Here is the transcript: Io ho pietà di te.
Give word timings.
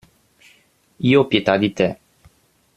Io 1.09 1.21
ho 1.21 1.27
pietà 1.35 1.57
di 1.65 1.71
te. 1.83 1.93